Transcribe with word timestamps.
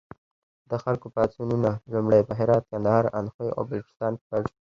د 0.69 0.71
خلکو 0.83 1.07
پاڅونونه 1.15 1.71
لومړی 1.93 2.21
په 2.27 2.33
هرات، 2.39 2.63
کندهار، 2.71 3.03
اندخوی 3.19 3.49
او 3.57 3.61
بلوچستان 3.69 4.11
کې 4.17 4.25
پیل 4.29 4.43
شول. 4.49 4.57